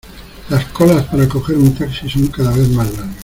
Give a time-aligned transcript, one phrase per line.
[0.49, 3.15] Las colas para coger un taxi son cada vez más largas.